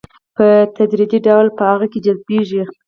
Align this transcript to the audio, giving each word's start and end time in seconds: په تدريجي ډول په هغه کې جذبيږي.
په 0.35 0.47
تدريجي 0.75 1.19
ډول 1.27 1.47
په 1.57 1.63
هغه 1.71 1.85
کې 1.91 1.99
جذبيږي. 2.05 2.61